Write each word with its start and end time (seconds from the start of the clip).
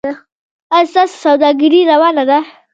ایا 0.75 0.89
ستاسو 0.91 1.15
سوداګري 1.25 1.81
روانه 1.91 2.23
ده؟ 2.29 2.39